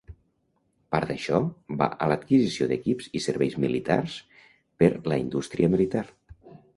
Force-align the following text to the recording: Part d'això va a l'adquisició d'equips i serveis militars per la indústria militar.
Part 0.93 1.09
d'això 1.09 1.41
va 1.81 1.89
a 2.05 2.07
l'adquisició 2.11 2.67
d'equips 2.71 3.09
i 3.19 3.21
serveis 3.25 3.57
militars 3.65 4.15
per 4.83 4.89
la 5.13 5.21
indústria 5.25 5.71
militar. 5.75 6.03